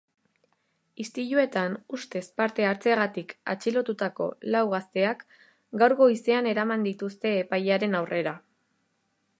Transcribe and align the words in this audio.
Istiluetan 1.01 1.75
ustez 1.97 2.21
parte 2.41 2.65
hartzeagatik 2.69 3.35
atxilotutako 3.55 4.29
lau 4.57 4.63
gazteak 4.73 5.23
gaur 5.83 5.97
goizean 6.03 6.51
eraman 6.55 6.89
dituzte 6.91 7.37
epailearen 7.45 8.01
aurrera. 8.03 8.37